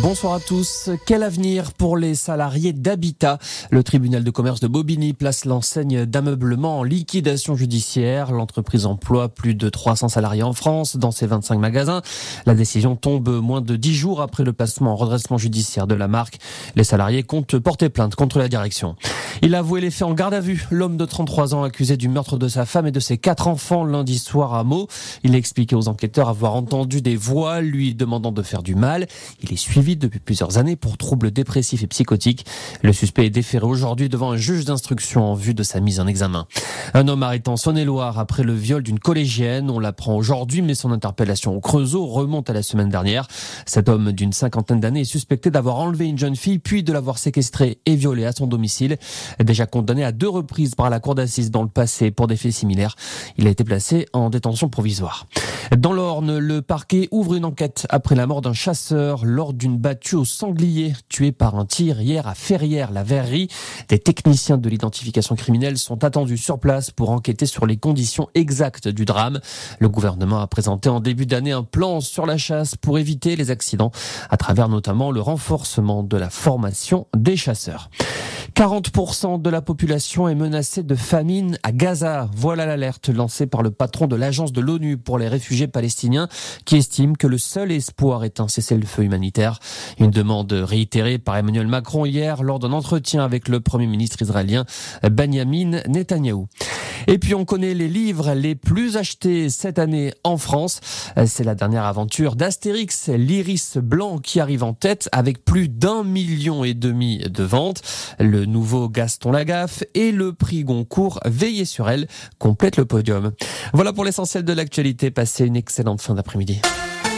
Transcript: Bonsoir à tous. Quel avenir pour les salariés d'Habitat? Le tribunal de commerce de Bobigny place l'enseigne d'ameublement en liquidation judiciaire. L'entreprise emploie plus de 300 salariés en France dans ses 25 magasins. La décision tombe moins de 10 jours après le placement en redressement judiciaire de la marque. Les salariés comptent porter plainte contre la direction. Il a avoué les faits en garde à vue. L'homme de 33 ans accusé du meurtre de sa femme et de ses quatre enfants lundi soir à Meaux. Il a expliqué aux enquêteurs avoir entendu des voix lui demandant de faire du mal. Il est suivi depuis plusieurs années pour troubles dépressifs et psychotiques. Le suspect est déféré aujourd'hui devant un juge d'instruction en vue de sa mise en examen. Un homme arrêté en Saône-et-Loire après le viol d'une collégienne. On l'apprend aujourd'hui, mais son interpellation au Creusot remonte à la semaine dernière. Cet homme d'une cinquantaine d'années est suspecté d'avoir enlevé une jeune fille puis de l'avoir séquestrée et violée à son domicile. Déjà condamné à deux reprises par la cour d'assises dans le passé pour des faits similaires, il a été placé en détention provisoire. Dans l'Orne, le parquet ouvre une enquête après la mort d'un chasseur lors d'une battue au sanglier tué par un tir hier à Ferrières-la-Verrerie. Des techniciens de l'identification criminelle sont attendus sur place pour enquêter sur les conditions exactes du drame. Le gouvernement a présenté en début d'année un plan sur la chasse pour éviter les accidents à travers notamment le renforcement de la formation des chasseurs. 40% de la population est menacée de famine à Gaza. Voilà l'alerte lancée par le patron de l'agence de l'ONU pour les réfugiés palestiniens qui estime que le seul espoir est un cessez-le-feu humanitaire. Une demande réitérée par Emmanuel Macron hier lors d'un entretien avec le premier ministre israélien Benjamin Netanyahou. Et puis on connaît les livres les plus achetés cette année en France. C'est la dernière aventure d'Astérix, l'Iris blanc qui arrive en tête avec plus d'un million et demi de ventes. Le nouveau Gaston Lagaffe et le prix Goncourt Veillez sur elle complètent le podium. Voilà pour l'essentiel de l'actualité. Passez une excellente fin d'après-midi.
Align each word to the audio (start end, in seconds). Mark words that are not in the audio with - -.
Bonsoir 0.00 0.32
à 0.32 0.40
tous. 0.40 0.88
Quel 1.04 1.22
avenir 1.22 1.74
pour 1.74 1.98
les 1.98 2.14
salariés 2.14 2.72
d'Habitat? 2.72 3.38
Le 3.70 3.84
tribunal 3.84 4.24
de 4.24 4.30
commerce 4.30 4.58
de 4.58 4.66
Bobigny 4.66 5.12
place 5.12 5.44
l'enseigne 5.44 6.06
d'ameublement 6.06 6.78
en 6.78 6.82
liquidation 6.82 7.56
judiciaire. 7.56 8.32
L'entreprise 8.32 8.86
emploie 8.86 9.28
plus 9.28 9.54
de 9.54 9.68
300 9.68 10.08
salariés 10.08 10.42
en 10.42 10.54
France 10.54 10.96
dans 10.96 11.10
ses 11.10 11.26
25 11.26 11.58
magasins. 11.58 12.00
La 12.46 12.54
décision 12.54 12.96
tombe 12.96 13.28
moins 13.28 13.60
de 13.60 13.76
10 13.76 13.94
jours 13.94 14.22
après 14.22 14.44
le 14.44 14.54
placement 14.54 14.92
en 14.92 14.96
redressement 14.96 15.36
judiciaire 15.36 15.86
de 15.86 15.94
la 15.94 16.08
marque. 16.08 16.38
Les 16.74 16.84
salariés 16.84 17.22
comptent 17.22 17.58
porter 17.58 17.90
plainte 17.90 18.14
contre 18.14 18.38
la 18.38 18.48
direction. 18.48 18.96
Il 19.42 19.54
a 19.54 19.58
avoué 19.58 19.82
les 19.82 19.90
faits 19.90 20.08
en 20.08 20.14
garde 20.14 20.34
à 20.34 20.40
vue. 20.40 20.66
L'homme 20.70 20.96
de 20.96 21.04
33 21.04 21.54
ans 21.54 21.64
accusé 21.64 21.98
du 21.98 22.08
meurtre 22.08 22.38
de 22.38 22.48
sa 22.48 22.64
femme 22.64 22.86
et 22.86 22.92
de 22.92 23.00
ses 23.00 23.18
quatre 23.18 23.46
enfants 23.46 23.84
lundi 23.84 24.18
soir 24.18 24.54
à 24.54 24.64
Meaux. 24.64 24.88
Il 25.22 25.34
a 25.34 25.38
expliqué 25.38 25.76
aux 25.76 25.88
enquêteurs 25.88 26.30
avoir 26.30 26.54
entendu 26.54 27.02
des 27.02 27.16
voix 27.16 27.60
lui 27.60 27.94
demandant 27.94 28.32
de 28.32 28.42
faire 28.42 28.62
du 28.62 28.74
mal. 28.74 29.06
Il 29.42 29.52
est 29.52 29.56
suivi 29.56 29.81
depuis 29.82 30.20
plusieurs 30.20 30.58
années 30.58 30.76
pour 30.76 30.96
troubles 30.96 31.32
dépressifs 31.32 31.82
et 31.82 31.86
psychotiques. 31.88 32.46
Le 32.82 32.92
suspect 32.92 33.26
est 33.26 33.30
déféré 33.30 33.66
aujourd'hui 33.66 34.08
devant 34.08 34.30
un 34.30 34.36
juge 34.36 34.64
d'instruction 34.64 35.24
en 35.24 35.34
vue 35.34 35.54
de 35.54 35.64
sa 35.64 35.80
mise 35.80 35.98
en 35.98 36.06
examen. 36.06 36.46
Un 36.94 37.08
homme 37.08 37.24
arrêté 37.24 37.50
en 37.50 37.56
Saône-et-Loire 37.56 38.20
après 38.20 38.44
le 38.44 38.54
viol 38.54 38.82
d'une 38.82 39.00
collégienne. 39.00 39.70
On 39.70 39.80
l'apprend 39.80 40.14
aujourd'hui, 40.14 40.62
mais 40.62 40.74
son 40.74 40.92
interpellation 40.92 41.56
au 41.56 41.60
Creusot 41.60 42.06
remonte 42.06 42.48
à 42.48 42.52
la 42.52 42.62
semaine 42.62 42.90
dernière. 42.90 43.26
Cet 43.66 43.88
homme 43.88 44.12
d'une 44.12 44.32
cinquantaine 44.32 44.78
d'années 44.78 45.00
est 45.00 45.04
suspecté 45.04 45.50
d'avoir 45.50 45.76
enlevé 45.76 46.06
une 46.06 46.18
jeune 46.18 46.36
fille 46.36 46.60
puis 46.60 46.84
de 46.84 46.92
l'avoir 46.92 47.18
séquestrée 47.18 47.80
et 47.84 47.96
violée 47.96 48.24
à 48.24 48.32
son 48.32 48.46
domicile. 48.46 48.98
Déjà 49.42 49.66
condamné 49.66 50.04
à 50.04 50.12
deux 50.12 50.28
reprises 50.28 50.76
par 50.76 50.90
la 50.90 51.00
cour 51.00 51.16
d'assises 51.16 51.50
dans 51.50 51.62
le 51.62 51.68
passé 51.68 52.12
pour 52.12 52.28
des 52.28 52.36
faits 52.36 52.52
similaires, 52.52 52.94
il 53.36 53.48
a 53.48 53.50
été 53.50 53.64
placé 53.64 54.06
en 54.12 54.30
détention 54.30 54.68
provisoire. 54.68 55.26
Dans 55.76 55.92
l'Orne, 55.92 56.38
le 56.38 56.62
parquet 56.62 57.08
ouvre 57.10 57.34
une 57.34 57.44
enquête 57.44 57.86
après 57.88 58.14
la 58.14 58.26
mort 58.26 58.42
d'un 58.42 58.52
chasseur 58.52 59.24
lors 59.24 59.54
d'une 59.54 59.71
battue 59.78 60.16
au 60.16 60.24
sanglier 60.24 60.92
tué 61.08 61.32
par 61.32 61.56
un 61.56 61.66
tir 61.66 62.00
hier 62.00 62.26
à 62.26 62.34
Ferrières-la-Verrerie. 62.34 63.48
Des 63.88 63.98
techniciens 63.98 64.58
de 64.58 64.68
l'identification 64.68 65.36
criminelle 65.36 65.78
sont 65.78 66.04
attendus 66.04 66.38
sur 66.38 66.58
place 66.58 66.90
pour 66.90 67.10
enquêter 67.10 67.46
sur 67.46 67.66
les 67.66 67.76
conditions 67.76 68.28
exactes 68.34 68.88
du 68.88 69.04
drame. 69.04 69.40
Le 69.78 69.88
gouvernement 69.88 70.40
a 70.40 70.46
présenté 70.46 70.88
en 70.88 71.00
début 71.00 71.26
d'année 71.26 71.52
un 71.52 71.64
plan 71.64 72.00
sur 72.00 72.26
la 72.26 72.36
chasse 72.36 72.76
pour 72.76 72.98
éviter 72.98 73.36
les 73.36 73.50
accidents 73.50 73.92
à 74.30 74.36
travers 74.36 74.68
notamment 74.68 75.10
le 75.10 75.20
renforcement 75.20 76.02
de 76.02 76.16
la 76.16 76.30
formation 76.30 77.06
des 77.16 77.36
chasseurs. 77.36 77.90
40% 78.54 79.40
de 79.40 79.50
la 79.50 79.62
population 79.62 80.28
est 80.28 80.34
menacée 80.34 80.82
de 80.82 80.94
famine 80.94 81.58
à 81.62 81.72
Gaza. 81.72 82.28
Voilà 82.36 82.66
l'alerte 82.66 83.08
lancée 83.08 83.46
par 83.46 83.62
le 83.62 83.70
patron 83.70 84.06
de 84.06 84.14
l'agence 84.14 84.52
de 84.52 84.60
l'ONU 84.60 84.98
pour 84.98 85.18
les 85.18 85.26
réfugiés 85.28 85.68
palestiniens 85.68 86.28
qui 86.66 86.76
estime 86.76 87.16
que 87.16 87.26
le 87.26 87.38
seul 87.38 87.72
espoir 87.72 88.24
est 88.24 88.40
un 88.40 88.48
cessez-le-feu 88.48 89.04
humanitaire. 89.04 89.58
Une 89.98 90.10
demande 90.10 90.52
réitérée 90.52 91.18
par 91.18 91.36
Emmanuel 91.36 91.66
Macron 91.66 92.04
hier 92.04 92.42
lors 92.42 92.58
d'un 92.58 92.72
entretien 92.72 93.24
avec 93.24 93.48
le 93.48 93.60
premier 93.60 93.86
ministre 93.86 94.20
israélien 94.20 94.66
Benjamin 95.02 95.80
Netanyahou. 95.88 96.48
Et 97.06 97.18
puis 97.18 97.34
on 97.34 97.44
connaît 97.44 97.74
les 97.74 97.88
livres 97.88 98.34
les 98.34 98.54
plus 98.54 98.96
achetés 98.96 99.50
cette 99.50 99.78
année 99.78 100.12
en 100.24 100.36
France. 100.36 100.80
C'est 101.26 101.44
la 101.44 101.54
dernière 101.54 101.84
aventure 101.84 102.36
d'Astérix, 102.36 103.08
l'Iris 103.08 103.78
blanc 103.78 104.18
qui 104.18 104.40
arrive 104.40 104.62
en 104.62 104.74
tête 104.74 105.08
avec 105.12 105.44
plus 105.44 105.68
d'un 105.68 106.04
million 106.04 106.64
et 106.64 106.74
demi 106.74 107.18
de 107.18 107.44
ventes. 107.44 107.82
Le 108.18 108.44
nouveau 108.44 108.88
Gaston 108.88 109.32
Lagaffe 109.32 109.84
et 109.94 110.12
le 110.12 110.32
prix 110.32 110.64
Goncourt 110.64 111.20
Veillez 111.24 111.64
sur 111.64 111.88
elle 111.88 112.08
complètent 112.38 112.76
le 112.76 112.84
podium. 112.84 113.32
Voilà 113.72 113.92
pour 113.92 114.04
l'essentiel 114.04 114.44
de 114.44 114.52
l'actualité. 114.52 115.10
Passez 115.10 115.46
une 115.46 115.56
excellente 115.56 116.00
fin 116.00 116.14
d'après-midi. 116.14 116.60